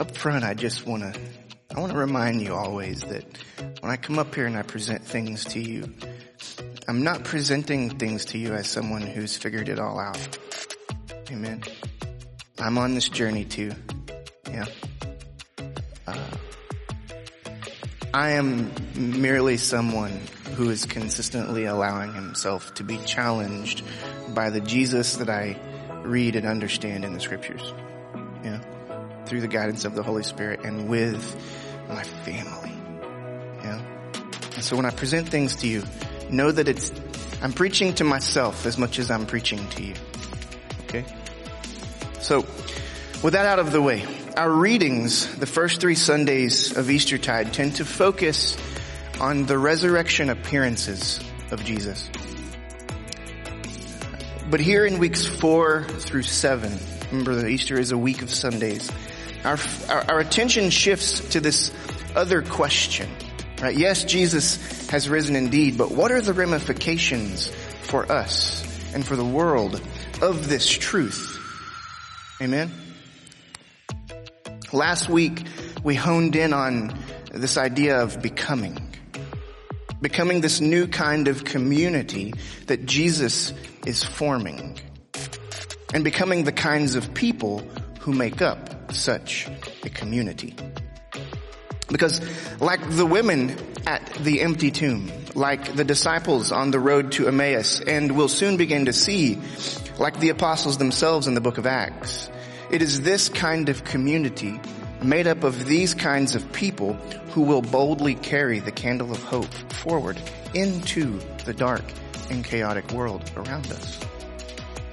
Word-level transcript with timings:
up 0.00 0.16
front, 0.16 0.44
I 0.44 0.54
just 0.54 0.86
want 0.86 1.02
to, 1.02 1.20
I 1.76 1.78
want 1.78 1.92
to 1.92 1.98
remind 1.98 2.40
you 2.40 2.54
always 2.54 3.02
that 3.02 3.24
when 3.80 3.92
I 3.92 3.96
come 3.96 4.18
up 4.18 4.34
here 4.34 4.46
and 4.46 4.56
I 4.56 4.62
present 4.62 5.04
things 5.04 5.44
to 5.46 5.60
you, 5.60 5.92
I'm 6.88 7.04
not 7.04 7.22
presenting 7.24 7.98
things 7.98 8.24
to 8.26 8.38
you 8.38 8.54
as 8.54 8.66
someone 8.66 9.02
who's 9.02 9.36
figured 9.36 9.68
it 9.68 9.78
all 9.78 10.00
out. 10.00 10.38
Amen. 11.30 11.62
I'm 12.58 12.78
on 12.78 12.94
this 12.94 13.10
journey 13.10 13.44
too. 13.44 13.72
Yeah. 14.50 14.64
Uh, 16.06 16.30
I 18.14 18.30
am 18.30 18.72
merely 18.96 19.58
someone 19.58 20.18
who 20.54 20.70
is 20.70 20.86
consistently 20.86 21.66
allowing 21.66 22.14
himself 22.14 22.72
to 22.74 22.84
be 22.84 22.96
challenged 23.04 23.82
by 24.34 24.48
the 24.48 24.60
Jesus 24.60 25.16
that 25.16 25.28
I 25.28 25.60
read 26.02 26.36
and 26.36 26.46
understand 26.46 27.04
in 27.04 27.12
the 27.12 27.20
scriptures. 27.20 27.72
Yeah. 28.42 28.60
Through 29.30 29.42
the 29.42 29.46
guidance 29.46 29.84
of 29.84 29.94
the 29.94 30.02
Holy 30.02 30.24
Spirit 30.24 30.64
and 30.64 30.88
with 30.88 31.36
my 31.88 32.02
family. 32.02 32.72
Yeah. 33.62 33.80
And 34.56 34.64
so 34.64 34.74
when 34.74 34.84
I 34.84 34.90
present 34.90 35.28
things 35.28 35.54
to 35.58 35.68
you, 35.68 35.84
know 36.30 36.50
that 36.50 36.66
it's, 36.66 36.90
I'm 37.40 37.52
preaching 37.52 37.94
to 37.94 38.04
myself 38.04 38.66
as 38.66 38.76
much 38.76 38.98
as 38.98 39.08
I'm 39.08 39.26
preaching 39.26 39.68
to 39.68 39.84
you. 39.84 39.94
Okay? 40.82 41.04
So, 42.18 42.38
with 43.22 43.34
that 43.34 43.46
out 43.46 43.60
of 43.60 43.70
the 43.70 43.80
way, 43.80 44.04
our 44.36 44.50
readings, 44.50 45.32
the 45.36 45.46
first 45.46 45.80
three 45.80 45.94
Sundays 45.94 46.76
of 46.76 46.90
Eastertide, 46.90 47.54
tend 47.54 47.76
to 47.76 47.84
focus 47.84 48.56
on 49.20 49.46
the 49.46 49.56
resurrection 49.56 50.28
appearances 50.30 51.20
of 51.52 51.64
Jesus. 51.64 52.10
But 54.50 54.58
here 54.58 54.84
in 54.84 54.98
weeks 54.98 55.24
four 55.24 55.84
through 55.84 56.24
seven, 56.24 56.76
remember 57.12 57.36
that 57.36 57.46
Easter 57.46 57.78
is 57.78 57.92
a 57.92 57.98
week 57.98 58.22
of 58.22 58.30
Sundays, 58.30 58.90
our, 59.44 59.58
our, 59.88 60.10
our 60.10 60.20
attention 60.20 60.70
shifts 60.70 61.20
to 61.30 61.40
this 61.40 61.72
other 62.14 62.42
question. 62.42 63.08
Right? 63.60 63.76
Yes, 63.76 64.04
Jesus 64.04 64.88
has 64.88 65.08
risen 65.08 65.36
indeed, 65.36 65.76
but 65.76 65.90
what 65.90 66.12
are 66.12 66.20
the 66.20 66.32
ramifications 66.32 67.48
for 67.82 68.10
us 68.10 68.64
and 68.94 69.06
for 69.06 69.16
the 69.16 69.24
world 69.24 69.80
of 70.22 70.48
this 70.48 70.68
truth? 70.68 71.38
Amen? 72.40 72.70
Last 74.72 75.08
week, 75.08 75.44
we 75.82 75.94
honed 75.94 76.36
in 76.36 76.52
on 76.52 76.98
this 77.32 77.56
idea 77.56 78.02
of 78.02 78.22
becoming. 78.22 78.78
Becoming 80.00 80.40
this 80.40 80.60
new 80.60 80.86
kind 80.86 81.28
of 81.28 81.44
community 81.44 82.32
that 82.66 82.86
Jesus 82.86 83.52
is 83.84 84.02
forming. 84.02 84.78
And 85.92 86.04
becoming 86.04 86.44
the 86.44 86.52
kinds 86.52 86.94
of 86.94 87.12
people 87.14 87.58
who 88.00 88.12
make 88.12 88.40
up 88.40 88.79
such 88.94 89.48
a 89.82 89.90
community. 89.90 90.54
Because 91.88 92.20
like 92.60 92.80
the 92.90 93.06
women 93.06 93.56
at 93.86 94.04
the 94.20 94.42
empty 94.42 94.70
tomb, 94.70 95.10
like 95.34 95.74
the 95.74 95.84
disciples 95.84 96.52
on 96.52 96.70
the 96.70 96.78
road 96.78 97.12
to 97.12 97.28
Emmaus, 97.28 97.80
and 97.80 98.16
we'll 98.16 98.28
soon 98.28 98.56
begin 98.56 98.86
to 98.86 98.92
see, 98.92 99.38
like 99.98 100.18
the 100.20 100.28
apostles 100.28 100.78
themselves 100.78 101.26
in 101.26 101.34
the 101.34 101.40
book 101.40 101.58
of 101.58 101.66
Acts, 101.66 102.30
it 102.70 102.82
is 102.82 103.02
this 103.02 103.28
kind 103.28 103.68
of 103.68 103.84
community 103.84 104.60
made 105.02 105.26
up 105.26 105.44
of 105.44 105.66
these 105.66 105.94
kinds 105.94 106.34
of 106.34 106.52
people 106.52 106.92
who 107.32 107.42
will 107.42 107.62
boldly 107.62 108.14
carry 108.14 108.58
the 108.58 108.72
candle 108.72 109.10
of 109.10 109.22
hope 109.22 109.52
forward 109.72 110.20
into 110.54 111.18
the 111.44 111.54
dark 111.54 111.84
and 112.30 112.44
chaotic 112.44 112.90
world 112.92 113.28
around 113.36 113.66
us. 113.72 114.00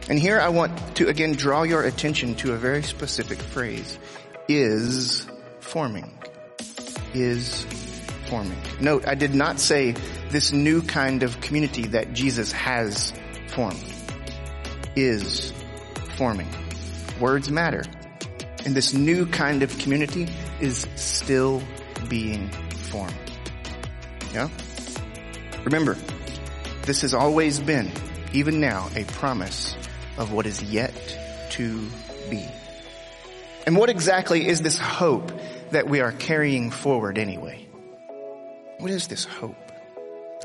And 0.10 0.18
here 0.18 0.40
I 0.40 0.50
want 0.50 0.96
to 0.98 1.10
again 1.10 1.34
draw 1.34 1.64
your 1.64 1.84
attention 1.84 2.36
to 2.36 2.54
a 2.54 2.58
very 2.58 2.82
specific 2.82 3.40
phrase, 3.40 4.00
is 4.48 5.28
forming. 5.60 6.10
Is 7.14 7.66
forming. 8.28 8.58
Note, 8.80 9.06
I 9.06 9.16
did 9.16 9.36
not 9.36 9.60
say 9.60 9.96
this 10.30 10.54
new 10.54 10.82
kind 10.82 11.24
of 11.24 11.42
community 11.42 11.88
that 11.88 12.14
Jesus 12.14 12.54
has 12.54 13.14
formed. 13.50 13.84
Is 14.96 15.52
forming. 16.16 16.48
Words 17.20 17.50
matter. 17.50 17.84
And 18.66 18.76
this 18.76 18.94
new 18.94 19.26
kind 19.26 19.62
of 19.62 19.78
community 19.78 20.28
is 20.62 20.88
still 20.96 21.62
being 22.08 22.50
formed. 22.90 23.14
Yeah? 24.34 24.50
Remember, 25.66 25.98
this 26.84 27.02
has 27.02 27.14
always 27.14 27.60
been, 27.60 27.92
even 28.34 28.60
now, 28.60 28.90
a 28.96 29.04
promise 29.06 29.76
of 30.18 30.32
what 30.32 30.46
is 30.46 30.62
yet 30.64 30.94
to 31.52 31.88
be. 32.30 32.46
And 33.66 33.76
what 33.76 33.90
exactly 33.90 34.48
is 34.48 34.62
this 34.62 34.80
hope 34.80 35.32
that 35.72 35.88
we 35.88 36.00
are 36.00 36.12
carrying 36.12 36.72
forward 36.72 37.18
anyway? 37.18 37.68
What 38.80 38.92
is 38.92 39.08
this 39.08 39.26
hope? 39.26 39.58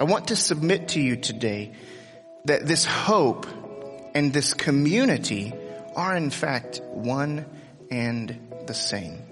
I 0.00 0.04
want 0.04 0.28
to 0.28 0.36
submit 0.36 0.88
to 0.88 1.00
you 1.00 1.16
today 1.16 1.72
that 2.46 2.66
this 2.66 2.84
hope 2.84 3.46
and 4.14 4.32
this 4.32 4.54
community 4.54 5.52
are 5.94 6.16
in 6.16 6.30
fact 6.30 6.80
one 6.90 7.46
and 7.90 8.64
the 8.66 8.74
same. 8.74 9.22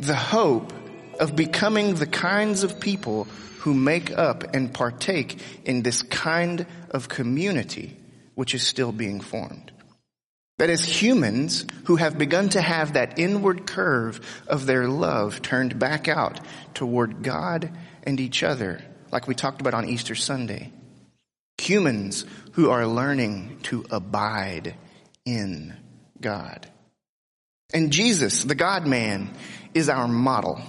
The 0.00 0.16
hope 0.16 0.72
of 1.20 1.36
becoming 1.36 1.94
the 1.94 2.06
kinds 2.06 2.64
of 2.64 2.80
people 2.80 3.24
who 3.60 3.72
make 3.72 4.10
up 4.10 4.54
and 4.54 4.74
partake 4.74 5.40
in 5.64 5.82
this 5.82 6.02
kind 6.02 6.66
of 6.90 7.08
community 7.08 7.96
which 8.34 8.54
is 8.54 8.66
still 8.66 8.92
being 8.92 9.20
formed. 9.20 9.72
That 10.58 10.70
as 10.70 10.84
humans 10.84 11.66
who 11.86 11.96
have 11.96 12.16
begun 12.16 12.48
to 12.50 12.60
have 12.60 12.92
that 12.92 13.18
inward 13.18 13.66
curve 13.66 14.20
of 14.46 14.66
their 14.66 14.86
love 14.86 15.42
turned 15.42 15.78
back 15.78 16.06
out 16.06 16.40
toward 16.74 17.22
God 17.22 17.70
and 18.04 18.20
each 18.20 18.42
other, 18.42 18.80
like 19.10 19.26
we 19.26 19.34
talked 19.34 19.60
about 19.60 19.74
on 19.74 19.88
Easter 19.88 20.14
Sunday. 20.14 20.72
Humans 21.58 22.24
who 22.52 22.70
are 22.70 22.86
learning 22.86 23.58
to 23.64 23.84
abide 23.90 24.76
in 25.24 25.74
God. 26.20 26.68
And 27.72 27.92
Jesus, 27.92 28.44
the 28.44 28.54
God 28.54 28.86
man, 28.86 29.30
is 29.72 29.88
our 29.88 30.06
model. 30.06 30.60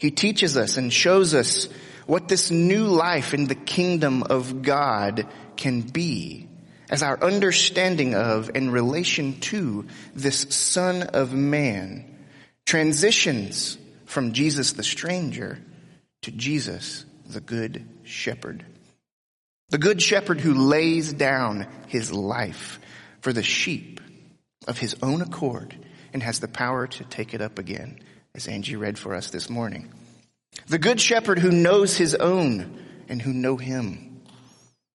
He 0.00 0.10
teaches 0.10 0.56
us 0.56 0.76
and 0.76 0.92
shows 0.92 1.34
us 1.34 1.68
what 2.06 2.26
this 2.26 2.50
new 2.50 2.86
life 2.86 3.34
in 3.34 3.46
the 3.46 3.54
kingdom 3.54 4.24
of 4.24 4.62
God 4.62 5.26
can 5.56 5.82
be 5.82 6.47
as 6.90 7.02
our 7.02 7.22
understanding 7.22 8.14
of 8.14 8.50
and 8.54 8.72
relation 8.72 9.40
to 9.40 9.86
this 10.14 10.46
son 10.50 11.02
of 11.02 11.32
man 11.32 12.04
transitions 12.66 13.78
from 14.04 14.32
Jesus 14.32 14.72
the 14.72 14.82
stranger 14.82 15.58
to 16.22 16.30
Jesus 16.30 17.04
the 17.26 17.40
good 17.40 17.86
shepherd. 18.04 18.64
The 19.70 19.78
good 19.78 20.00
shepherd 20.00 20.40
who 20.40 20.54
lays 20.54 21.12
down 21.12 21.66
his 21.88 22.10
life 22.10 22.80
for 23.20 23.32
the 23.32 23.42
sheep 23.42 24.00
of 24.66 24.78
his 24.78 24.96
own 25.02 25.20
accord 25.20 25.74
and 26.12 26.22
has 26.22 26.40
the 26.40 26.48
power 26.48 26.86
to 26.86 27.04
take 27.04 27.34
it 27.34 27.42
up 27.42 27.58
again, 27.58 28.00
as 28.34 28.48
Angie 28.48 28.76
read 28.76 28.98
for 28.98 29.14
us 29.14 29.30
this 29.30 29.50
morning. 29.50 29.92
The 30.66 30.78
good 30.78 31.00
shepherd 31.00 31.38
who 31.38 31.50
knows 31.50 31.96
his 31.96 32.14
own 32.14 32.82
and 33.08 33.20
who 33.20 33.32
know 33.32 33.56
him, 33.56 34.22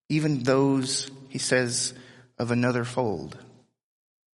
even 0.09 0.43
those, 0.43 1.09
he 1.33 1.39
says, 1.39 1.95
of 2.37 2.51
another 2.51 2.83
fold. 2.83 3.35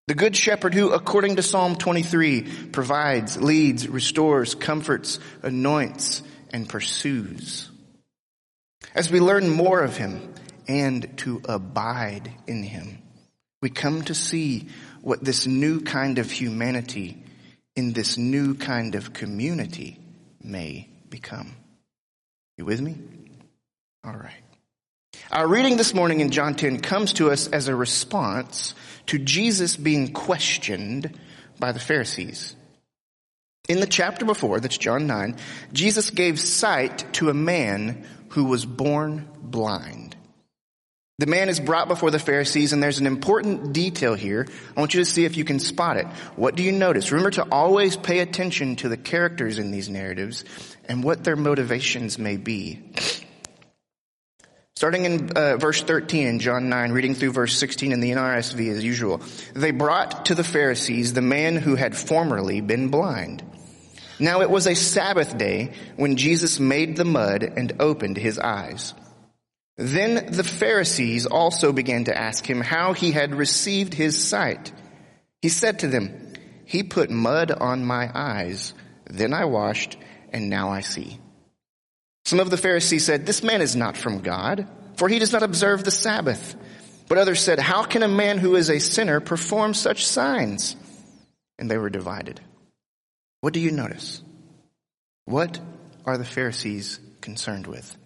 The 0.08 0.16
good 0.16 0.36
shepherd 0.36 0.74
who, 0.74 0.92
according 0.92 1.38
to 1.38 1.42
Psalm 1.42 1.78
23, 1.78 2.42
provides, 2.74 3.42
leads, 3.42 3.88
restores, 3.88 4.54
comforts, 4.54 5.18
anoints, 5.42 6.24
and 6.52 6.68
pursues. 6.68 7.70
As 8.94 9.10
we 9.10 9.22
learn 9.22 9.50
more 9.50 9.82
of 9.82 9.96
him 9.96 10.34
and 10.68 11.18
to 11.20 11.42
abide 11.46 12.34
in 12.48 12.64
him, 12.64 13.02
we 13.62 13.70
come 13.70 14.02
to 14.04 14.14
see 14.14 14.68
what 15.00 15.24
this 15.24 15.48
new 15.48 15.80
kind 15.80 16.18
of 16.18 16.30
humanity 16.30 17.24
in 17.78 17.94
this 17.94 18.18
new 18.18 18.56
kind 18.56 18.96
of 18.96 19.14
community 19.14 19.98
may 20.44 20.90
become. 21.10 21.56
You 22.58 22.66
with 22.66 22.82
me? 22.82 22.98
All 24.04 24.18
right. 24.18 24.49
Our 25.32 25.48
reading 25.48 25.78
this 25.78 25.94
morning 25.94 26.22
in 26.22 26.32
John 26.32 26.56
10 26.56 26.80
comes 26.80 27.14
to 27.14 27.30
us 27.30 27.48
as 27.48 27.68
a 27.68 27.76
response 27.76 28.74
to 29.06 29.20
Jesus 29.20 29.78
being 29.78 30.12
questioned 30.12 31.20
by 31.60 31.72
the 31.72 31.80
Pharisees. 31.80 32.56
In 33.68 33.80
the 33.80 33.86
chapter 33.86 34.26
before, 34.26 34.60
that's 34.60 34.80
John 34.80 35.06
9, 35.06 35.38
Jesus 35.72 36.10
gave 36.10 36.40
sight 36.40 37.14
to 37.14 37.30
a 37.30 37.36
man 37.36 38.08
who 38.30 38.46
was 38.46 38.66
born 38.66 39.30
blind. 39.40 40.16
The 41.20 41.28
man 41.28 41.48
is 41.50 41.60
brought 41.60 41.90
before 41.90 42.10
the 42.10 42.18
Pharisees 42.18 42.74
and 42.74 42.82
there's 42.82 42.98
an 42.98 43.06
important 43.06 43.72
detail 43.72 44.16
here. 44.16 44.48
I 44.76 44.80
want 44.80 44.96
you 44.96 45.02
to 45.02 45.06
see 45.06 45.26
if 45.26 45.38
you 45.38 45.46
can 45.46 45.60
spot 45.60 45.98
it. 45.98 46.08
What 46.38 46.56
do 46.56 46.64
you 46.64 46.72
notice? 46.72 47.12
Remember 47.12 47.30
to 47.32 47.48
always 47.52 47.96
pay 47.96 48.20
attention 48.20 48.78
to 48.78 48.90
the 48.90 48.98
characters 48.98 49.60
in 49.60 49.70
these 49.70 49.90
narratives 49.90 50.44
and 50.86 51.04
what 51.04 51.24
their 51.24 51.36
motivations 51.36 52.18
may 52.18 52.38
be. 52.38 52.82
Starting 54.80 55.04
in 55.04 55.30
uh, 55.32 55.58
verse 55.58 55.82
13 55.82 56.26
in 56.26 56.40
John 56.40 56.70
9, 56.70 56.94
reading 56.94 57.14
through 57.14 57.34
verse 57.34 57.58
16 57.58 57.92
in 57.92 58.00
the 58.00 58.12
NRSV 58.12 58.70
as 58.70 58.82
usual. 58.82 59.22
They 59.54 59.72
brought 59.72 60.28
to 60.28 60.36
the 60.36 60.44
Pharisees 60.46 61.12
the 61.12 61.22
man 61.22 61.58
who 61.58 61.76
had 61.76 61.98
formerly 61.98 62.62
been 62.62 62.88
blind. 62.88 63.44
Now 64.20 64.40
it 64.40 64.50
was 64.50 64.68
a 64.68 64.76
Sabbath 64.76 65.38
day 65.38 65.74
when 65.98 66.16
Jesus 66.16 66.62
made 66.62 66.96
the 66.96 67.04
mud 67.04 67.44
and 67.44 67.74
opened 67.82 68.16
his 68.16 68.40
eyes. 68.40 68.94
Then 69.76 70.32
the 70.32 70.46
Pharisees 70.46 71.26
also 71.26 71.74
began 71.74 72.06
to 72.06 72.18
ask 72.18 72.50
him 72.50 72.62
how 72.62 72.94
he 72.94 73.12
had 73.12 73.36
received 73.36 73.94
his 73.94 74.26
sight. 74.30 74.72
He 75.42 75.50
said 75.50 75.80
to 75.80 75.90
them, 75.90 76.32
he 76.64 76.84
put 76.84 77.10
mud 77.10 77.52
on 77.52 77.84
my 77.84 78.10
eyes, 78.16 78.74
then 79.08 79.34
I 79.34 79.44
washed, 79.44 79.98
and 80.32 80.50
now 80.50 80.70
I 80.70 80.80
see. 80.80 81.20
Some 82.30 82.40
of 82.40 82.52
the 82.52 82.58
Pharisees 82.58 83.06
said, 83.06 83.26
This 83.26 83.42
man 83.42 83.60
is 83.60 83.76
not 83.76 83.98
from 83.98 84.20
God, 84.20 84.68
for 84.98 85.10
he 85.10 85.18
does 85.18 85.34
not 85.34 85.42
observe 85.42 85.84
the 85.84 85.90
Sabbath. 85.90 86.56
But 87.08 87.18
others 87.18 87.42
said, 87.42 87.58
How 87.58 87.82
can 87.82 88.04
a 88.04 88.08
man 88.08 88.38
who 88.38 88.56
is 88.56 88.70
a 88.70 88.78
sinner 88.78 89.20
perform 89.20 89.74
such 89.74 90.06
signs? 90.06 90.76
And 91.58 91.72
they 91.72 91.80
were 91.80 91.90
divided. 91.90 92.40
What 93.42 93.56
do 93.56 93.60
you 93.60 93.72
notice? 93.72 94.22
What 95.26 95.60
are 96.06 96.20
the 96.20 96.24
Pharisees 96.24 97.00
concerned 97.20 97.66
with? 97.66 97.98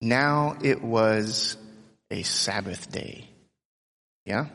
Now 0.00 0.56
it 0.60 0.82
was 0.82 1.56
a 2.10 2.24
Sabbath 2.24 2.90
day. 2.90 3.28
Yeah? 4.26 4.46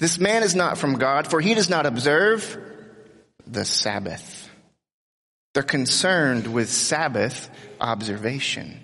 This 0.00 0.18
man 0.18 0.42
is 0.42 0.56
not 0.56 0.78
from 0.78 0.94
God, 0.94 1.28
for 1.28 1.40
he 1.40 1.54
does 1.54 1.70
not 1.70 1.86
observe 1.86 2.58
the 3.46 3.64
Sabbath. 3.64 4.50
They're 5.56 5.62
concerned 5.62 6.46
with 6.52 6.68
Sabbath 6.68 7.48
observation. 7.80 8.78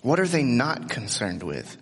What 0.00 0.18
are 0.18 0.26
they 0.26 0.44
not 0.44 0.88
concerned 0.88 1.42
with? 1.42 1.76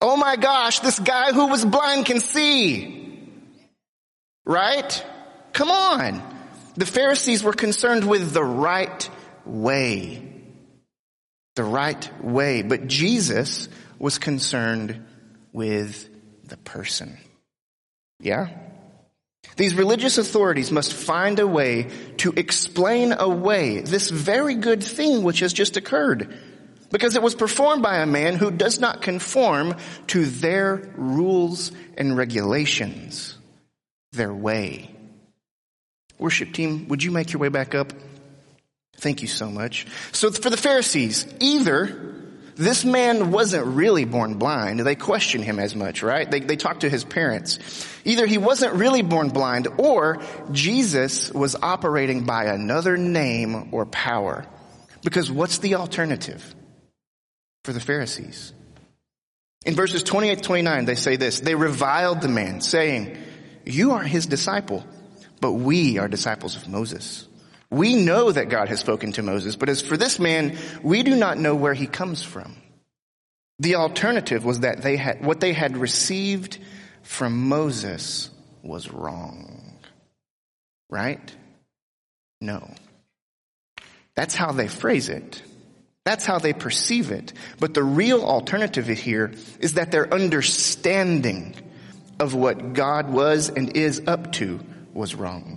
Oh 0.00 0.16
my 0.16 0.36
gosh, 0.36 0.80
this 0.80 0.98
guy 0.98 1.34
who 1.34 1.48
was 1.48 1.62
blind 1.62 2.06
can 2.06 2.20
see. 2.20 3.22
Right? 4.46 5.04
Come 5.52 5.70
on. 5.70 6.22
The 6.74 6.86
Pharisees 6.86 7.44
were 7.44 7.52
concerned 7.52 8.08
with 8.08 8.32
the 8.32 8.42
right 8.42 9.10
way. 9.44 10.26
The 11.56 11.64
right 11.64 12.24
way. 12.24 12.62
But 12.62 12.86
Jesus 12.86 13.68
was 13.98 14.16
concerned 14.16 15.04
with 15.52 16.08
the 16.48 16.56
person. 16.56 17.18
Yeah? 18.20 18.48
These 19.60 19.74
religious 19.74 20.16
authorities 20.16 20.72
must 20.72 20.94
find 20.94 21.38
a 21.38 21.46
way 21.46 21.90
to 22.16 22.32
explain 22.34 23.12
away 23.12 23.80
this 23.80 24.08
very 24.08 24.54
good 24.54 24.82
thing 24.82 25.22
which 25.22 25.40
has 25.40 25.52
just 25.52 25.76
occurred. 25.76 26.34
Because 26.90 27.14
it 27.14 27.20
was 27.20 27.34
performed 27.34 27.82
by 27.82 27.98
a 27.98 28.06
man 28.06 28.36
who 28.36 28.50
does 28.50 28.80
not 28.80 29.02
conform 29.02 29.76
to 30.06 30.24
their 30.24 30.90
rules 30.96 31.72
and 31.98 32.16
regulations, 32.16 33.36
their 34.12 34.32
way. 34.32 34.90
Worship 36.18 36.54
team, 36.54 36.88
would 36.88 37.02
you 37.02 37.10
make 37.10 37.34
your 37.34 37.40
way 37.40 37.50
back 37.50 37.74
up? 37.74 37.92
Thank 38.96 39.20
you 39.20 39.28
so 39.28 39.50
much. 39.50 39.86
So 40.12 40.30
for 40.30 40.48
the 40.48 40.56
Pharisees, 40.56 41.26
either 41.38 42.14
this 42.60 42.84
man 42.84 43.30
wasn't 43.30 43.64
really 43.64 44.04
born 44.04 44.34
blind. 44.34 44.80
They 44.80 44.94
question 44.94 45.42
him 45.42 45.58
as 45.58 45.74
much, 45.74 46.02
right? 46.02 46.30
They, 46.30 46.40
they 46.40 46.56
talk 46.56 46.80
to 46.80 46.90
his 46.90 47.04
parents. 47.04 47.58
Either 48.04 48.26
he 48.26 48.36
wasn't 48.36 48.74
really 48.74 49.00
born 49.00 49.30
blind 49.30 49.66
or 49.78 50.22
Jesus 50.52 51.32
was 51.32 51.56
operating 51.56 52.24
by 52.24 52.44
another 52.44 52.98
name 52.98 53.70
or 53.72 53.86
power. 53.86 54.46
Because 55.02 55.32
what's 55.32 55.58
the 55.58 55.76
alternative 55.76 56.54
for 57.64 57.72
the 57.72 57.80
Pharisees? 57.80 58.52
In 59.64 59.74
verses 59.74 60.02
28 60.02 60.42
29, 60.42 60.84
they 60.84 60.96
say 60.96 61.16
this, 61.16 61.40
they 61.40 61.54
reviled 61.54 62.20
the 62.20 62.28
man 62.28 62.60
saying, 62.60 63.16
you 63.64 63.92
are 63.92 64.02
his 64.02 64.26
disciple, 64.26 64.84
but 65.40 65.52
we 65.52 65.98
are 65.98 66.08
disciples 66.08 66.56
of 66.56 66.68
Moses. 66.68 67.26
We 67.70 67.94
know 67.94 68.32
that 68.32 68.48
God 68.48 68.68
has 68.68 68.80
spoken 68.80 69.12
to 69.12 69.22
Moses, 69.22 69.56
but 69.56 69.68
as 69.68 69.80
for 69.80 69.96
this 69.96 70.18
man, 70.18 70.56
we 70.82 71.02
do 71.02 71.14
not 71.14 71.38
know 71.38 71.54
where 71.54 71.74
he 71.74 71.86
comes 71.86 72.22
from. 72.22 72.56
The 73.60 73.76
alternative 73.76 74.44
was 74.44 74.60
that 74.60 74.82
they 74.82 74.96
had, 74.96 75.24
what 75.24 75.40
they 75.40 75.52
had 75.52 75.76
received 75.76 76.58
from 77.02 77.48
Moses 77.48 78.30
was 78.62 78.90
wrong. 78.90 79.78
Right? 80.88 81.34
No. 82.40 82.74
That's 84.14 84.34
how 84.34 84.52
they 84.52 84.68
phrase 84.68 85.08
it. 85.08 85.42
That's 86.04 86.24
how 86.24 86.38
they 86.38 86.52
perceive 86.52 87.10
it. 87.10 87.32
But 87.58 87.74
the 87.74 87.82
real 87.82 88.22
alternative 88.22 88.86
here 88.86 89.32
is 89.60 89.74
that 89.74 89.92
their 89.92 90.12
understanding 90.12 91.54
of 92.18 92.34
what 92.34 92.72
God 92.72 93.10
was 93.10 93.48
and 93.48 93.76
is 93.76 94.02
up 94.06 94.32
to 94.32 94.60
was 94.92 95.14
wrong. 95.14 95.49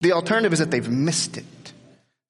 The 0.00 0.12
alternative 0.12 0.52
is 0.52 0.58
that 0.60 0.70
they've 0.70 0.88
missed 0.88 1.36
it. 1.36 1.44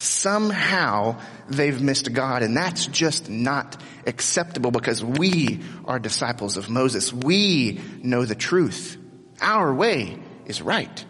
Somehow 0.01 1.21
they've 1.49 1.81
missed 1.81 2.13
God 2.13 2.43
and 2.43 2.57
that's 2.57 2.87
just 2.87 3.29
not 3.29 3.81
acceptable 4.07 4.71
because 4.71 5.05
we 5.05 5.61
are 5.85 5.99
disciples 5.99 6.57
of 6.57 6.71
Moses. 6.71 7.13
We 7.13 7.81
know 8.03 8.25
the 8.25 8.37
truth. 8.37 8.97
Our 9.41 9.75
way 9.75 10.19
is 10.47 10.63
right. 10.63 11.05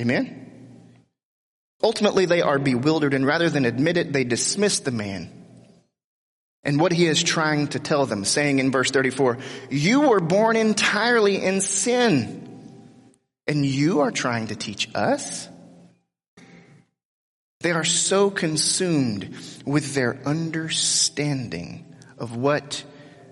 Amen? 0.00 0.40
Ultimately 1.82 2.26
they 2.26 2.42
are 2.42 2.58
bewildered 2.58 3.12
and 3.12 3.26
rather 3.26 3.50
than 3.50 3.64
admit 3.64 3.96
it, 3.96 4.12
they 4.12 4.24
dismiss 4.24 4.80
the 4.80 4.92
man 4.92 5.30
and 6.62 6.80
what 6.80 6.92
he 6.92 7.06
is 7.06 7.22
trying 7.22 7.68
to 7.68 7.78
tell 7.78 8.06
them, 8.06 8.24
saying 8.24 8.58
in 8.58 8.70
verse 8.70 8.90
34, 8.90 9.38
you 9.68 10.08
were 10.08 10.20
born 10.20 10.56
entirely 10.56 11.42
in 11.42 11.60
sin 11.60 12.43
and 13.46 13.64
you 13.64 14.00
are 14.00 14.10
trying 14.10 14.48
to 14.48 14.56
teach 14.56 14.88
us? 14.94 15.48
They 17.60 17.72
are 17.72 17.84
so 17.84 18.30
consumed 18.30 19.34
with 19.64 19.94
their 19.94 20.20
understanding 20.26 21.94
of 22.18 22.36
what 22.36 22.84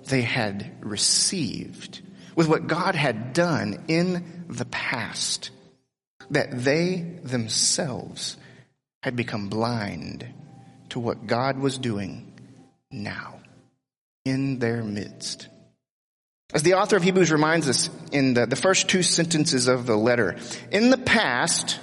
they 0.07 0.23
had 0.23 0.71
received, 0.81 2.01
with 2.35 2.49
what 2.49 2.67
God 2.67 2.95
had 2.95 3.35
done 3.35 3.85
in 3.89 4.45
the 4.49 4.65
past, 4.65 5.51
that 6.31 6.65
they 6.65 7.19
themselves 7.23 8.37
had 9.03 9.17
become 9.17 9.49
blind 9.49 10.27
to 10.91 11.01
what 11.01 11.27
God 11.27 11.59
was 11.59 11.79
doing 11.79 12.33
now 12.91 13.41
in 14.25 14.59
their 14.59 14.83
midst. 14.83 15.49
As 16.55 16.63
the 16.63 16.75
author 16.75 16.97
of 16.97 17.03
Hebrews 17.03 17.33
reminds 17.33 17.69
us 17.69 17.89
in 18.13 18.35
the, 18.35 18.47
the 18.47 18.57
first 18.57 18.89
two 18.89 19.03
sentences 19.03 19.69
of 19.69 19.87
the 19.87 19.97
letter, 19.97 20.37
in 20.71 20.91
the 20.91 20.99
past, 20.99 21.79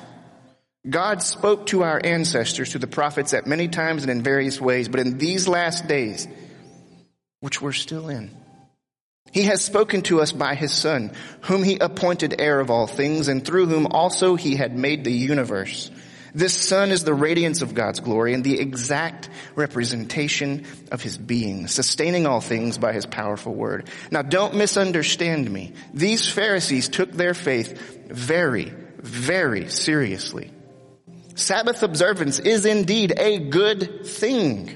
God 0.87 1.23
spoke 1.23 1.67
to 1.67 1.83
our 1.83 1.99
ancestors, 2.03 2.71
to 2.71 2.79
the 2.79 2.87
prophets 2.87 3.33
at 3.33 3.47
many 3.47 3.67
times 3.67 4.03
and 4.03 4.11
in 4.11 4.21
various 4.21 4.61
ways, 4.61 4.87
but 4.87 4.99
in 4.99 5.17
these 5.17 5.47
last 5.47 5.87
days, 5.87 6.27
which 7.39 7.61
we're 7.61 7.71
still 7.71 8.09
in, 8.09 8.29
he 9.31 9.43
has 9.43 9.63
spoken 9.63 10.01
to 10.03 10.21
us 10.21 10.31
by 10.31 10.55
his 10.55 10.71
son, 10.71 11.11
whom 11.41 11.63
he 11.63 11.77
appointed 11.79 12.39
heir 12.39 12.59
of 12.59 12.69
all 12.71 12.87
things 12.87 13.27
and 13.27 13.45
through 13.45 13.67
whom 13.67 13.87
also 13.87 14.35
he 14.35 14.55
had 14.55 14.77
made 14.77 15.03
the 15.03 15.11
universe. 15.11 15.91
This 16.33 16.53
Son 16.53 16.91
is 16.91 17.03
the 17.03 17.13
radiance 17.13 17.61
of 17.61 17.73
God's 17.73 17.99
glory 17.99 18.33
and 18.33 18.43
the 18.43 18.59
exact 18.59 19.29
representation 19.55 20.65
of 20.91 21.01
his 21.01 21.17
being, 21.17 21.67
sustaining 21.67 22.25
all 22.25 22.41
things 22.41 22.77
by 22.77 22.93
his 22.93 23.05
powerful 23.05 23.53
word. 23.53 23.87
Now 24.11 24.21
don't 24.21 24.55
misunderstand 24.55 25.49
me. 25.49 25.73
These 25.93 26.29
Pharisees 26.29 26.89
took 26.89 27.11
their 27.11 27.33
faith 27.33 28.07
very, 28.07 28.73
very 28.97 29.69
seriously. 29.69 30.51
Sabbath 31.35 31.83
observance 31.83 32.39
is 32.39 32.65
indeed 32.65 33.13
a 33.17 33.39
good 33.39 34.05
thing. 34.05 34.75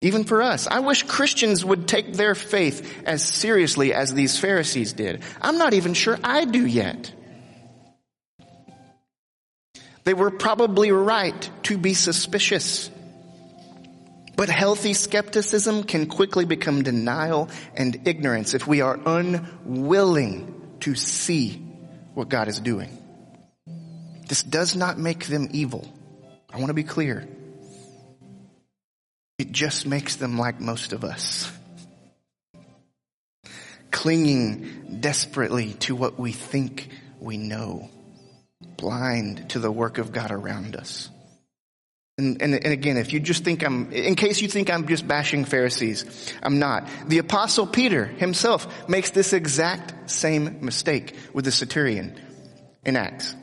Even 0.00 0.24
for 0.24 0.42
us. 0.42 0.68
I 0.68 0.78
wish 0.78 1.02
Christians 1.02 1.64
would 1.64 1.88
take 1.88 2.12
their 2.12 2.36
faith 2.36 3.02
as 3.04 3.22
seriously 3.22 3.92
as 3.92 4.14
these 4.14 4.38
Pharisees 4.38 4.92
did. 4.92 5.22
I'm 5.40 5.58
not 5.58 5.74
even 5.74 5.92
sure 5.92 6.16
I 6.22 6.44
do 6.44 6.64
yet. 6.64 7.12
They 10.08 10.14
were 10.14 10.30
probably 10.30 10.90
right 10.90 11.50
to 11.64 11.76
be 11.76 11.92
suspicious. 11.92 12.90
But 14.38 14.48
healthy 14.48 14.94
skepticism 14.94 15.84
can 15.84 16.06
quickly 16.06 16.46
become 16.46 16.82
denial 16.82 17.50
and 17.74 18.08
ignorance 18.08 18.54
if 18.54 18.66
we 18.66 18.80
are 18.80 18.98
unwilling 19.04 20.78
to 20.80 20.94
see 20.94 21.56
what 22.14 22.30
God 22.30 22.48
is 22.48 22.58
doing. 22.58 22.88
This 24.26 24.42
does 24.42 24.74
not 24.74 24.98
make 24.98 25.26
them 25.26 25.48
evil. 25.50 25.86
I 26.50 26.56
want 26.56 26.68
to 26.68 26.74
be 26.74 26.84
clear. 26.84 27.28
It 29.38 29.52
just 29.52 29.84
makes 29.84 30.16
them 30.16 30.38
like 30.38 30.58
most 30.58 30.94
of 30.94 31.04
us. 31.04 31.52
Clinging 33.90 35.00
desperately 35.00 35.74
to 35.80 35.94
what 35.94 36.18
we 36.18 36.32
think 36.32 36.88
we 37.20 37.36
know. 37.36 37.90
Blind 38.78 39.50
to 39.50 39.58
the 39.58 39.70
work 39.70 39.98
of 39.98 40.12
God 40.12 40.30
around 40.30 40.76
us. 40.76 41.10
And, 42.16 42.40
and, 42.42 42.54
and, 42.54 42.72
again, 42.72 42.96
if 42.96 43.12
you 43.12 43.20
just 43.20 43.44
think 43.44 43.62
I'm, 43.64 43.92
in 43.92 44.16
case 44.16 44.40
you 44.40 44.48
think 44.48 44.70
I'm 44.70 44.88
just 44.88 45.06
bashing 45.06 45.44
Pharisees, 45.44 46.34
I'm 46.42 46.58
not. 46.58 46.88
The 47.06 47.18
apostle 47.18 47.64
Peter 47.64 48.06
himself 48.06 48.88
makes 48.88 49.10
this 49.10 49.32
exact 49.32 50.10
same 50.10 50.64
mistake 50.64 51.14
with 51.32 51.44
the 51.44 51.52
centurion 51.52 52.18
in 52.84 52.96
Acts. 52.96 53.36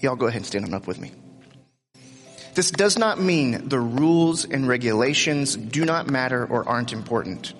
Y'all 0.00 0.16
go 0.16 0.26
ahead 0.26 0.38
and 0.38 0.46
stand 0.46 0.64
on 0.64 0.74
up 0.74 0.88
with 0.88 1.00
me. 1.00 1.12
This 2.54 2.70
does 2.70 2.98
not 2.98 3.20
mean 3.20 3.68
the 3.68 3.80
rules 3.80 4.44
and 4.44 4.66
regulations 4.66 5.56
do 5.56 5.84
not 5.84 6.08
matter 6.08 6.44
or 6.44 6.68
aren't 6.68 6.92
important. 6.92 7.54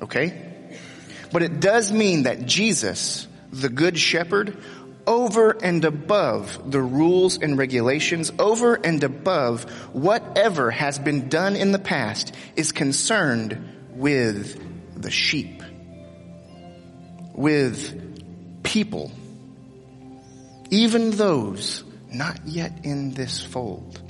Okay? 0.00 0.47
But 1.32 1.42
it 1.42 1.60
does 1.60 1.92
mean 1.92 2.24
that 2.24 2.46
Jesus, 2.46 3.26
the 3.52 3.68
good 3.68 3.98
shepherd, 3.98 4.56
over 5.06 5.52
and 5.62 5.84
above 5.84 6.70
the 6.70 6.82
rules 6.82 7.38
and 7.38 7.56
regulations, 7.56 8.30
over 8.38 8.74
and 8.74 9.02
above 9.02 9.64
whatever 9.94 10.70
has 10.70 10.98
been 10.98 11.28
done 11.28 11.56
in 11.56 11.72
the 11.72 11.78
past, 11.78 12.34
is 12.56 12.72
concerned 12.72 13.58
with 13.94 14.62
the 15.00 15.10
sheep, 15.10 15.62
with 17.34 18.62
people, 18.62 19.10
even 20.70 21.10
those 21.12 21.84
not 22.12 22.46
yet 22.46 22.84
in 22.84 23.12
this 23.12 23.42
fold. 23.42 24.00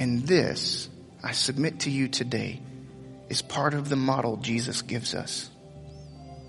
And 0.00 0.26
this, 0.26 0.88
I 1.22 1.32
submit 1.32 1.80
to 1.80 1.90
you 1.90 2.08
today, 2.08 2.60
is 3.28 3.42
part 3.42 3.74
of 3.74 3.88
the 3.88 3.96
model 3.96 4.36
Jesus 4.36 4.82
gives 4.82 5.14
us. 5.14 5.50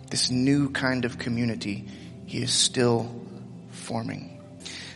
This 0.09 0.31
new 0.31 0.69
kind 0.69 1.05
of 1.05 1.17
community 1.17 1.87
he 2.25 2.41
is 2.43 2.51
still 2.51 3.09
forming. 3.71 4.39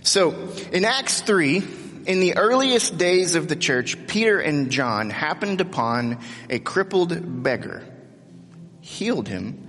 So, 0.01 0.31
in 0.71 0.85
Acts 0.85 1.21
3, 1.21 1.63
in 2.05 2.19
the 2.19 2.37
earliest 2.37 2.97
days 2.97 3.35
of 3.35 3.47
the 3.47 3.55
church, 3.55 4.07
Peter 4.07 4.39
and 4.39 4.69
John 4.69 5.09
happened 5.09 5.61
upon 5.61 6.19
a 6.49 6.59
crippled 6.59 7.43
beggar, 7.43 7.83
healed 8.81 9.27
him, 9.27 9.67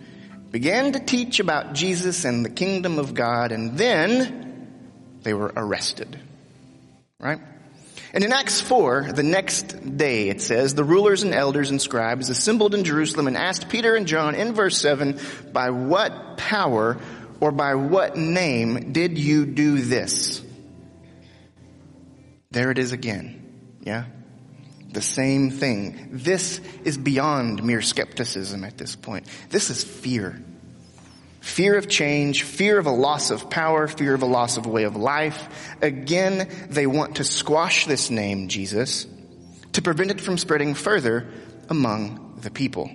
began 0.51 0.93
to 0.93 1.01
teach 1.01 1.41
about 1.41 1.75
Jesus 1.75 2.25
and 2.25 2.45
the 2.45 2.51
kingdom 2.51 2.99
of 2.99 3.15
God, 3.15 3.53
and 3.53 3.79
then 3.79 4.69
they 5.23 5.33
were 5.35 5.53
arrested. 5.57 6.19
Right? 7.19 7.41
And 8.15 8.23
in 8.23 8.33
Acts 8.33 8.61
4, 8.61 9.11
the 9.13 9.25
next 9.25 9.97
day, 9.97 10.29
it 10.29 10.41
says, 10.41 10.73
the 10.73 10.85
rulers 10.85 11.25
and 11.25 11.35
elders 11.35 11.71
and 11.71 11.83
scribes 11.83 12.31
assembled 12.31 12.73
in 12.73 12.85
Jerusalem 12.85 13.27
and 13.27 13.37
asked 13.37 13.69
Peter 13.69 13.97
and 13.97 14.07
John 14.07 14.37
in 14.37 14.55
verse 14.55 14.79
7, 14.79 15.19
by 15.53 15.71
what 15.71 16.37
power 16.37 16.97
or 17.41 17.51
by 17.51 17.75
what 17.75 18.17
name 18.17 18.93
did 18.93 19.19
you 19.19 19.45
do 19.47 19.83
this? 19.83 20.41
There 22.53 22.71
it 22.71 22.79
is 22.79 22.93
again. 22.93 23.81
Yeah? 23.81 24.05
The 24.93 25.03
same 25.03 25.51
thing. 25.51 26.11
This 26.13 26.61
is 26.85 26.97
beyond 26.97 27.65
mere 27.65 27.83
skepticism 27.83 28.63
at 28.63 28.79
this 28.79 28.95
point. 28.95 29.27
This 29.51 29.71
is 29.71 29.83
fear. 29.83 30.41
Fear 31.45 31.77
of 31.77 31.89
change, 31.89 32.43
fear 32.43 32.79
of 32.79 32.87
a 32.87 32.91
loss 32.91 33.31
of 33.31 33.51
power, 33.51 33.87
fear 33.87 34.15
of 34.15 34.23
a 34.23 34.27
loss 34.27 34.57
of 34.57 34.65
way 34.65 34.85
of 34.85 34.97
life. 34.97 35.77
Again, 35.83 36.49
they 36.71 36.87
want 36.87 37.17
to 37.17 37.25
squash 37.25 37.85
this 37.85 38.09
name, 38.09 38.49
Jesus, 38.49 39.07
to 39.73 39.83
prevent 39.83 40.11
it 40.11 40.23
from 40.23 40.39
spreading 40.39 40.73
further 40.75 41.29
among 41.69 42.39
the 42.41 42.51
people. 42.51 42.91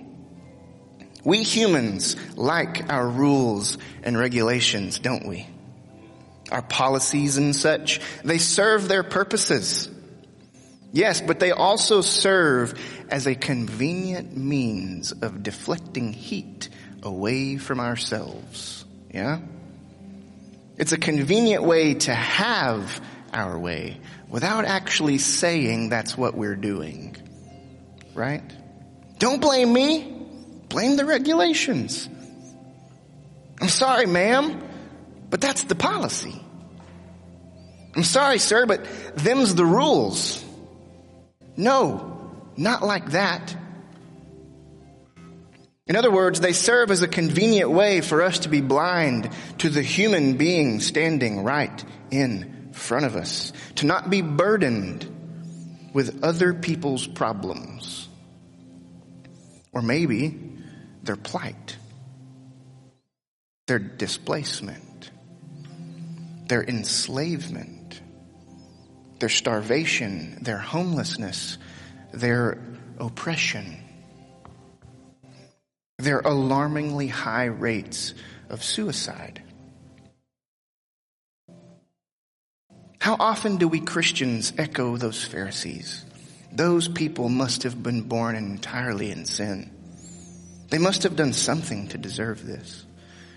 We 1.24 1.44
humans 1.44 2.16
like 2.36 2.92
our 2.92 3.08
rules 3.08 3.78
and 4.02 4.18
regulations, 4.18 4.98
don't 4.98 5.28
we? 5.28 5.46
Our 6.50 6.62
policies 6.62 7.36
and 7.36 7.54
such, 7.54 8.00
they 8.24 8.38
serve 8.38 8.88
their 8.88 9.04
purposes. 9.04 9.88
Yes, 10.92 11.20
but 11.20 11.38
they 11.38 11.52
also 11.52 12.00
serve 12.00 12.74
as 13.08 13.28
a 13.28 13.36
convenient 13.36 14.36
means 14.36 15.12
of 15.12 15.44
deflecting 15.44 16.12
heat 16.12 16.68
away 17.02 17.56
from 17.56 17.80
ourselves. 17.80 18.84
Yeah? 19.12 19.40
It's 20.76 20.92
a 20.92 20.98
convenient 20.98 21.62
way 21.62 21.94
to 21.94 22.14
have 22.14 23.00
our 23.32 23.58
way 23.58 24.00
without 24.28 24.64
actually 24.64 25.18
saying 25.18 25.88
that's 25.88 26.16
what 26.16 26.34
we're 26.34 26.56
doing. 26.56 27.16
Right? 28.14 28.42
Don't 29.18 29.40
blame 29.40 29.72
me. 29.72 30.16
Blame 30.68 30.96
the 30.96 31.04
regulations. 31.04 32.08
I'm 33.60 33.68
sorry, 33.68 34.06
ma'am, 34.06 34.62
but 35.28 35.40
that's 35.40 35.64
the 35.64 35.74
policy. 35.74 36.40
I'm 37.94 38.04
sorry, 38.04 38.38
sir, 38.38 38.66
but 38.66 38.84
them's 39.16 39.54
the 39.54 39.66
rules. 39.66 40.42
No, 41.56 42.32
not 42.56 42.82
like 42.82 43.10
that. 43.10 43.54
In 45.90 45.96
other 45.96 46.12
words, 46.12 46.38
they 46.38 46.52
serve 46.52 46.92
as 46.92 47.02
a 47.02 47.08
convenient 47.08 47.68
way 47.68 48.00
for 48.00 48.22
us 48.22 48.38
to 48.40 48.48
be 48.48 48.60
blind 48.60 49.28
to 49.58 49.68
the 49.68 49.82
human 49.82 50.36
being 50.36 50.78
standing 50.78 51.42
right 51.42 51.84
in 52.12 52.68
front 52.70 53.06
of 53.06 53.16
us, 53.16 53.52
to 53.74 53.86
not 53.86 54.08
be 54.08 54.22
burdened 54.22 55.04
with 55.92 56.22
other 56.22 56.54
people's 56.54 57.08
problems. 57.08 58.08
Or 59.72 59.82
maybe 59.82 60.38
their 61.02 61.16
plight, 61.16 61.76
their 63.66 63.80
displacement, 63.80 65.10
their 66.46 66.62
enslavement, 66.62 68.00
their 69.18 69.28
starvation, 69.28 70.38
their 70.40 70.58
homelessness, 70.58 71.58
their 72.12 72.62
oppression, 73.00 73.89
their 76.00 76.20
alarmingly 76.20 77.08
high 77.08 77.46
rates 77.46 78.14
of 78.48 78.64
suicide. 78.64 79.42
How 83.00 83.16
often 83.18 83.56
do 83.56 83.68
we 83.68 83.80
Christians 83.80 84.52
echo 84.58 84.96
those 84.96 85.24
Pharisees? 85.24 86.04
Those 86.52 86.88
people 86.88 87.28
must 87.28 87.62
have 87.62 87.82
been 87.82 88.02
born 88.02 88.36
entirely 88.36 89.10
in 89.10 89.24
sin. 89.24 89.70
They 90.68 90.78
must 90.78 91.04
have 91.04 91.16
done 91.16 91.32
something 91.32 91.88
to 91.88 91.98
deserve 91.98 92.44
this. 92.44 92.84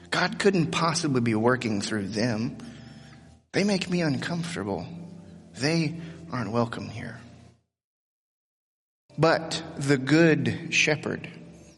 God 0.09 0.37
couldn't 0.37 0.71
possibly 0.71 1.21
be 1.21 1.35
working 1.35 1.81
through 1.81 2.07
them. 2.09 2.57
They 3.51 3.63
make 3.63 3.89
me 3.89 4.01
uncomfortable. 4.01 4.85
They 5.57 5.95
aren't 6.31 6.51
welcome 6.51 6.89
here. 6.89 7.19
But 9.17 9.61
the 9.77 9.97
good 9.97 10.69
shepherd 10.71 11.29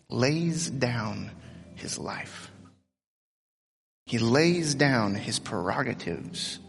lays 0.10 0.70
down 0.70 1.32
his 1.76 1.98
life. 1.98 2.52
He 4.06 4.20
lays 4.20 4.76
down 4.76 5.16
his 5.16 5.40
prerogatives 5.40 6.60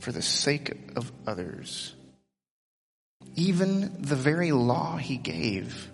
for 0.00 0.12
the 0.12 0.22
sake 0.22 0.76
of 0.96 1.12
others. 1.26 1.94
Even 3.36 4.02
the 4.02 4.16
very 4.16 4.52
law 4.52 4.96
he 4.96 5.16
gave 5.16 5.92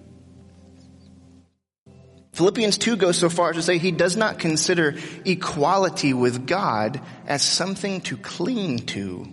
Philippians 2.39 2.79
2 2.79 2.95
goes 2.95 3.19
so 3.19 3.29
far 3.29 3.51
as 3.51 3.57
to 3.57 3.63
say 3.63 3.79
he 3.79 3.91
does 3.91 4.17
not 4.17 4.39
consider 4.39 4.95
equality 5.25 6.15
with 6.15 6.47
God 6.47 7.01
as 7.27 7.43
something 7.43 8.01
to 8.03 8.17
cling 8.17 8.79
to. 8.87 9.27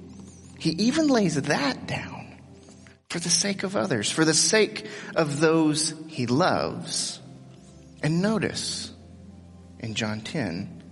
He 0.58 0.72
even 0.72 1.10
lays 1.10 1.40
that 1.40 1.86
down 1.86 2.36
for 3.12 3.20
the 3.20 3.30
sake 3.30 3.62
of 3.62 3.76
others, 3.76 4.10
for 4.10 4.26
the 4.26 4.34
sake 4.34 4.88
of 5.16 5.40
those 5.40 5.94
he 6.08 6.26
loves. 6.26 7.20
And 8.06 8.22
notice 8.22 8.94
in 9.80 9.96
John 9.96 10.22
10, 10.22 10.84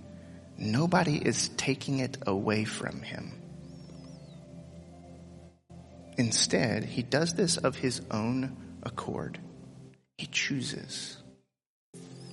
nobody 0.58 1.16
is 1.16 1.48
taking 1.50 2.00
it 2.00 2.18
away 2.26 2.64
from 2.64 3.02
him. 3.02 3.40
Instead, 6.18 6.82
he 6.82 7.04
does 7.04 7.34
this 7.34 7.56
of 7.56 7.76
his 7.76 8.02
own 8.10 8.56
accord. 8.82 9.38
He 10.18 10.26
chooses. 10.26 11.16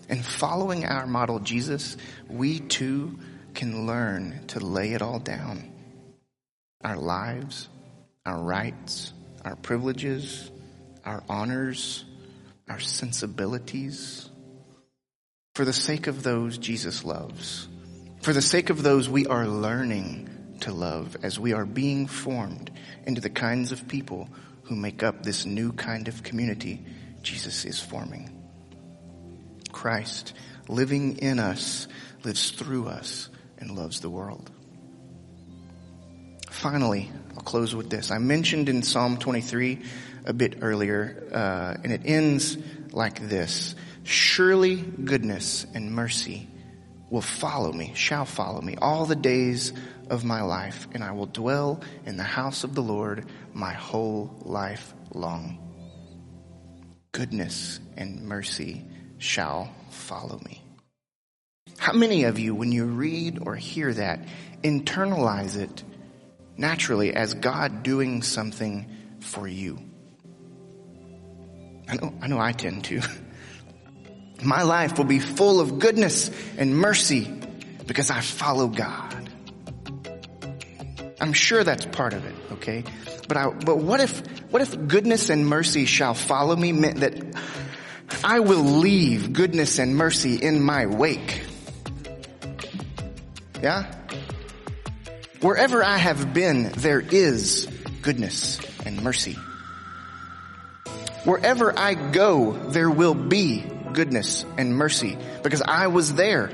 And 0.10 0.26
following 0.26 0.84
our 0.88 1.06
model, 1.06 1.38
Jesus, 1.38 1.96
we 2.28 2.60
too 2.60 3.20
can 3.54 3.86
learn 3.86 4.48
to 4.48 4.60
lay 4.60 4.94
it 4.94 5.04
all 5.04 5.20
down. 5.20 5.72
Our 6.84 6.98
lives, 6.98 7.70
our 8.26 8.40
rights, 8.40 9.14
our 9.46 9.58
privileges, 9.58 10.50
our 11.06 11.22
honors, 11.30 12.04
our 12.68 12.80
sensibilities, 12.80 14.31
for 15.54 15.66
the 15.66 15.74
sake 15.74 16.08
of 16.08 16.24
those 16.24 16.58
Jesus 16.58 17.04
loves, 17.04 17.68
for 18.22 18.32
the 18.32 18.42
sake 18.42 18.70
of 18.70 18.84
those 18.84 19.10
we 19.10 19.26
are 19.28 19.48
learning 19.48 20.30
to 20.62 20.72
love 20.72 21.18
as 21.24 21.40
we 21.40 21.52
are 21.54 21.66
being 21.66 22.08
formed 22.08 22.72
into 23.06 23.20
the 23.20 23.30
kinds 23.30 23.72
of 23.72 23.88
people 23.88 24.30
who 24.64 24.76
make 24.76 25.04
up 25.04 25.24
this 25.24 25.46
new 25.46 25.74
kind 25.74 26.08
of 26.08 26.24
community 26.24 26.86
Jesus 27.22 27.66
is 27.66 27.82
forming. 27.82 28.30
Christ 29.74 30.34
living 30.70 31.18
in 31.18 31.40
us, 31.40 31.88
lives 32.24 32.52
through 32.52 32.88
us, 32.88 33.30
and 33.58 33.72
loves 33.72 34.00
the 34.00 34.10
world. 34.10 34.50
finally, 36.50 37.10
I'll 37.36 37.44
close 37.44 37.76
with 37.76 37.90
this. 37.90 38.12
I 38.12 38.20
mentioned 38.20 38.70
in 38.70 38.84
Psalm 38.84 39.18
23 39.18 39.82
a 40.26 40.34
bit 40.34 40.60
earlier, 40.62 41.28
uh, 41.32 41.78
and 41.84 41.92
it 41.92 42.02
ends 42.06 42.58
like 42.92 43.20
this. 43.28 43.76
Surely 44.04 44.76
goodness 44.76 45.66
and 45.74 45.92
mercy 45.92 46.48
will 47.10 47.22
follow 47.22 47.72
me, 47.72 47.92
shall 47.96 48.26
follow 48.26 48.62
me 48.62 48.76
all 48.82 49.06
the 49.06 49.16
days 49.16 49.74
of 50.10 50.24
my 50.24 50.42
life, 50.42 50.88
and 50.94 51.04
I 51.04 51.12
will 51.12 51.26
dwell 51.26 51.82
in 52.06 52.18
the 52.18 52.24
house 52.24 52.64
of 52.64 52.76
the 52.76 52.82
Lord 52.82 53.26
my 53.54 53.74
whole 53.74 54.36
life 54.44 54.94
long. 55.14 55.58
Goodness 57.12 57.80
and 57.98 58.24
mercy 58.24 58.86
shall 59.18 59.74
follow 59.90 60.40
me. 60.46 60.64
How 61.78 61.94
many 61.94 62.24
of 62.24 62.40
you, 62.40 62.56
when 62.56 62.72
you 62.72 62.86
read 62.86 63.40
or 63.42 63.56
hear 63.56 63.94
that, 63.94 64.20
internalize 64.64 65.58
it 65.58 65.84
naturally 66.58 67.14
as 67.14 67.34
God 67.34 67.84
doing 67.84 68.22
something 68.22 68.90
for 69.20 69.48
you? 69.48 69.80
I 71.92 71.96
know, 71.96 72.14
I 72.22 72.28
know 72.28 72.40
I 72.40 72.54
tend 72.54 72.86
to. 72.86 73.02
My 74.44 74.64
life 74.64 74.98
will 74.98 75.06
be 75.06 75.20
full 75.20 75.60
of 75.60 75.78
goodness 75.78 76.32
and 76.58 76.76
mercy 76.76 77.32
because 77.86 78.10
I 78.10 78.22
follow 78.22 78.68
God. 78.68 79.30
I'm 81.20 81.34
sure 81.34 81.64
that's 81.64 81.86
part 81.86 82.14
of 82.14 82.26
it, 82.26 82.34
okay? 82.54 82.84
But 83.28 83.38
I, 83.38 83.50
but 83.50 83.78
what 83.78 84.00
if, 84.00 84.26
what 84.52 84.62
if 84.62 84.88
goodness 84.88 85.30
and 85.30 85.46
mercy 85.46 85.86
shall 85.86 86.14
follow 86.14 86.56
me 86.56 86.72
meant 86.72 87.02
that 87.02 87.14
I 88.24 88.40
will 88.40 88.64
leave 88.64 89.34
goodness 89.34 89.78
and 89.78 89.96
mercy 89.96 90.36
in 90.36 90.62
my 90.64 90.86
wake? 90.86 91.44
Yeah? 93.62 93.94
Wherever 95.42 95.84
I 95.84 95.98
have 95.98 96.34
been, 96.34 96.72
there 96.78 97.02
is 97.02 97.68
goodness 98.02 98.60
and 98.86 99.04
mercy. 99.04 99.38
Wherever 101.24 101.78
I 101.78 101.94
go, 101.94 102.54
there 102.54 102.90
will 102.90 103.14
be 103.14 103.64
goodness 103.94 104.44
and 104.58 104.76
mercy 104.76 105.18
because 105.44 105.62
I 105.62 105.88
was 105.88 106.16
there. 106.16 106.50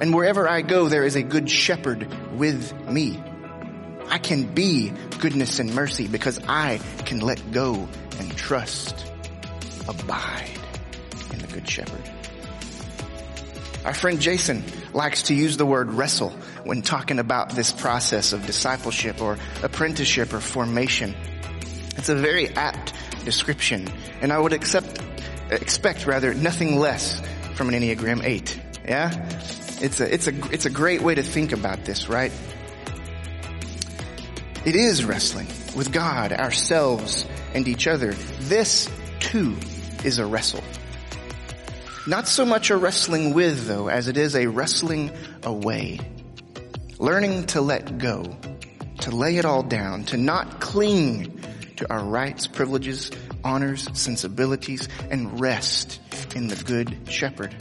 And 0.00 0.14
wherever 0.14 0.48
I 0.48 0.62
go, 0.62 0.88
there 0.88 1.04
is 1.04 1.16
a 1.16 1.22
good 1.22 1.50
shepherd 1.50 2.06
with 2.36 2.72
me. 2.88 3.20
I 4.08 4.18
can 4.18 4.44
be 4.54 4.92
goodness 5.18 5.58
and 5.58 5.74
mercy 5.74 6.06
because 6.06 6.40
I 6.46 6.80
can 7.04 7.20
let 7.20 7.50
go 7.50 7.88
and 8.18 8.36
trust, 8.36 9.06
abide 9.88 10.50
in 11.32 11.38
the 11.38 11.48
good 11.48 11.68
shepherd. 11.68 12.08
Our 13.84 13.94
friend 13.94 14.20
Jason 14.20 14.62
likes 14.92 15.24
to 15.24 15.34
use 15.34 15.56
the 15.56 15.66
word 15.66 15.92
wrestle 15.92 16.30
when 16.62 16.82
talking 16.82 17.18
about 17.18 17.50
this 17.50 17.72
process 17.72 18.32
of 18.32 18.46
discipleship 18.46 19.20
or 19.20 19.38
apprenticeship 19.64 20.32
or 20.32 20.40
formation. 20.40 21.16
It's 21.96 22.08
a 22.08 22.14
very 22.14 22.48
apt 22.50 22.91
description. 23.24 23.88
And 24.20 24.32
I 24.32 24.38
would 24.38 24.52
accept, 24.52 25.00
expect 25.50 26.06
rather 26.06 26.34
nothing 26.34 26.78
less 26.78 27.22
from 27.54 27.68
an 27.68 27.74
Enneagram 27.74 28.24
8. 28.24 28.60
Yeah? 28.84 29.10
It's 29.80 30.00
a, 30.00 30.12
it's 30.12 30.28
a, 30.28 30.52
it's 30.52 30.66
a 30.66 30.70
great 30.70 31.02
way 31.02 31.14
to 31.14 31.22
think 31.22 31.52
about 31.52 31.84
this, 31.84 32.08
right? 32.08 32.32
It 34.64 34.76
is 34.76 35.04
wrestling 35.04 35.48
with 35.74 35.92
God, 35.92 36.32
ourselves, 36.32 37.26
and 37.54 37.66
each 37.66 37.86
other. 37.88 38.12
This 38.42 38.88
too 39.18 39.56
is 40.04 40.18
a 40.18 40.26
wrestle. 40.26 40.62
Not 42.06 42.28
so 42.28 42.44
much 42.44 42.70
a 42.70 42.76
wrestling 42.76 43.34
with 43.34 43.66
though, 43.66 43.88
as 43.88 44.08
it 44.08 44.16
is 44.16 44.34
a 44.34 44.46
wrestling 44.46 45.10
away. 45.42 46.00
Learning 46.98 47.46
to 47.46 47.60
let 47.60 47.98
go, 47.98 48.36
to 49.00 49.10
lay 49.10 49.36
it 49.36 49.44
all 49.44 49.62
down, 49.62 50.04
to 50.04 50.16
not 50.16 50.60
cling 50.60 51.41
to 51.82 51.92
our 51.92 52.04
rights, 52.04 52.46
privileges, 52.46 53.10
honors, 53.42 53.88
sensibilities, 53.92 54.88
and 55.10 55.40
rest 55.40 56.00
in 56.36 56.46
the 56.46 56.56
good 56.64 56.96
shepherd. 57.08 57.54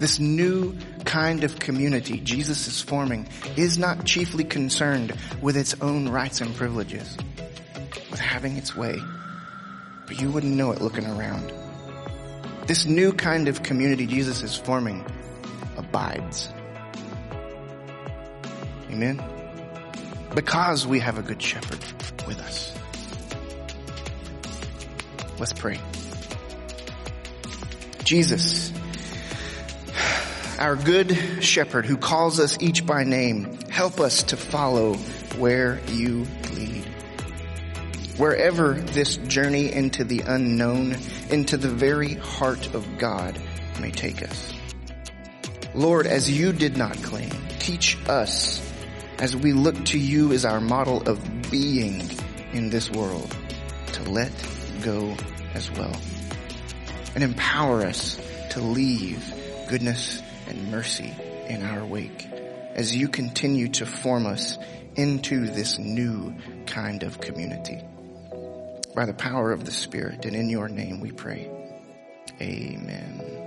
This 0.00 0.18
new 0.18 0.76
kind 1.04 1.44
of 1.44 1.60
community 1.60 2.18
Jesus 2.18 2.66
is 2.66 2.80
forming 2.80 3.28
is 3.56 3.78
not 3.78 4.04
chiefly 4.04 4.42
concerned 4.42 5.16
with 5.40 5.56
its 5.56 5.80
own 5.80 6.08
rights 6.08 6.40
and 6.40 6.54
privileges, 6.56 7.16
with 8.10 8.18
having 8.18 8.56
its 8.56 8.76
way. 8.76 8.98
But 10.06 10.20
you 10.20 10.30
wouldn't 10.30 10.56
know 10.56 10.72
it 10.72 10.80
looking 10.80 11.06
around. 11.06 11.52
This 12.66 12.84
new 12.84 13.12
kind 13.12 13.46
of 13.46 13.62
community 13.62 14.06
Jesus 14.06 14.42
is 14.42 14.56
forming 14.56 15.06
abides. 15.76 16.48
Amen? 18.90 19.22
Because 20.34 20.84
we 20.84 20.98
have 20.98 21.16
a 21.16 21.22
good 21.22 21.40
shepherd 21.40 21.78
with 22.26 22.40
us. 22.40 22.76
Let's 25.44 25.60
pray. 25.60 25.78
Jesus, 28.02 28.72
our 30.58 30.74
good 30.74 31.14
shepherd 31.44 31.84
who 31.84 31.98
calls 31.98 32.40
us 32.40 32.56
each 32.62 32.86
by 32.86 33.04
name, 33.04 33.58
help 33.68 34.00
us 34.00 34.22
to 34.22 34.38
follow 34.38 34.94
where 35.36 35.80
you 35.88 36.26
lead. 36.54 36.86
Wherever 38.16 38.72
this 38.72 39.18
journey 39.18 39.70
into 39.70 40.02
the 40.02 40.20
unknown, 40.20 40.96
into 41.28 41.58
the 41.58 41.68
very 41.68 42.14
heart 42.14 42.72
of 42.72 42.96
God 42.96 43.38
may 43.82 43.90
take 43.90 44.22
us. 44.22 44.50
Lord, 45.74 46.06
as 46.06 46.30
you 46.30 46.54
did 46.54 46.78
not 46.78 46.96
claim, 47.02 47.32
teach 47.58 47.98
us 48.08 48.66
as 49.18 49.36
we 49.36 49.52
look 49.52 49.84
to 49.84 49.98
you 49.98 50.32
as 50.32 50.46
our 50.46 50.62
model 50.62 51.06
of 51.06 51.20
being 51.50 52.08
in 52.54 52.70
this 52.70 52.90
world 52.90 53.36
to 53.92 54.10
let 54.10 54.32
go 54.82 55.14
as 55.54 55.70
well. 55.70 55.96
And 57.14 57.24
empower 57.24 57.86
us 57.86 58.20
to 58.50 58.60
leave 58.60 59.32
goodness 59.68 60.22
and 60.48 60.70
mercy 60.70 61.12
in 61.48 61.62
our 61.62 61.84
wake 61.84 62.26
as 62.74 62.94
you 62.94 63.08
continue 63.08 63.68
to 63.68 63.86
form 63.86 64.26
us 64.26 64.58
into 64.96 65.46
this 65.46 65.78
new 65.78 66.34
kind 66.66 67.02
of 67.02 67.20
community. 67.20 67.80
By 68.94 69.06
the 69.06 69.14
power 69.14 69.52
of 69.52 69.64
the 69.64 69.72
Spirit 69.72 70.24
and 70.24 70.36
in 70.36 70.48
your 70.48 70.68
name 70.68 71.00
we 71.00 71.12
pray. 71.12 71.50
Amen. 72.40 73.43